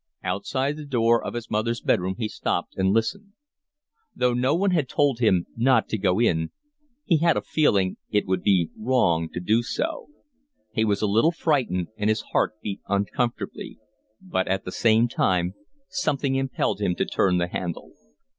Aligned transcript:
Outside 0.23 0.77
the 0.77 0.83
door 0.85 1.23
of 1.23 1.35
his 1.35 1.51
mother's 1.51 1.79
bed 1.79 1.99
room 2.01 2.15
he 2.17 2.27
stopped 2.27 2.75
and 2.75 2.89
listened. 2.91 3.33
Though 4.15 4.33
no 4.33 4.55
one 4.55 4.71
had 4.71 4.89
told 4.89 5.19
him 5.19 5.45
not 5.55 5.87
to 5.89 5.97
go 5.99 6.19
in, 6.19 6.49
he 7.05 7.17
had 7.17 7.37
a 7.37 7.41
feeling 7.43 7.97
that 8.11 8.17
it 8.17 8.25
would 8.27 8.41
be 8.41 8.71
wrong 8.75 9.29
to 9.29 9.39
do 9.39 9.61
so; 9.61 10.07
he 10.73 10.83
was 10.83 11.03
a 11.03 11.05
little 11.05 11.31
frightened, 11.31 11.89
and 11.97 12.09
his 12.09 12.21
heart 12.31 12.53
beat 12.63 12.81
uncomfortably; 12.87 13.77
but 14.19 14.47
at 14.47 14.65
the 14.65 14.71
same 14.71 15.07
time 15.07 15.53
something 15.87 16.33
impelled 16.33 16.81
him 16.81 16.95
to 16.95 17.05
turn 17.05 17.37
the 17.37 17.45
handle. 17.49 17.91